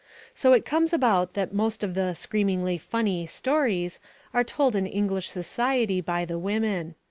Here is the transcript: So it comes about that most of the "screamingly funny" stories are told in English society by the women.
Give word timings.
So 0.33 0.51
it 0.53 0.65
comes 0.65 0.93
about 0.93 1.35
that 1.35 1.53
most 1.53 1.83
of 1.83 1.93
the 1.93 2.15
"screamingly 2.15 2.79
funny" 2.79 3.27
stories 3.27 3.99
are 4.33 4.43
told 4.43 4.75
in 4.75 4.87
English 4.87 5.29
society 5.29 6.01
by 6.01 6.25
the 6.25 6.39
women. 6.39 6.95